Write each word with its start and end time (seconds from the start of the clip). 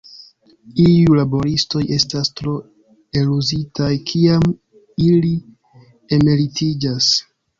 Iuj 0.83 1.17
laboristoj 1.17 1.81
estas 1.97 2.31
tro 2.39 2.53
eluzitaj 3.21 3.91
kiam 4.11 4.49
ili 5.11 5.33
emeritiĝas. 6.19 7.11